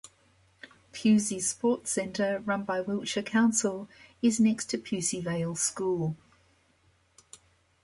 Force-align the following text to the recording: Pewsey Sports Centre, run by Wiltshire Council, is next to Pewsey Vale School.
Pewsey 0.93 1.39
Sports 1.39 1.91
Centre, 1.91 2.39
run 2.43 2.63
by 2.63 2.81
Wiltshire 2.81 3.21
Council, 3.21 3.87
is 4.19 4.39
next 4.39 4.65
to 4.71 4.79
Pewsey 4.79 5.21
Vale 5.21 5.53
School. 5.53 6.17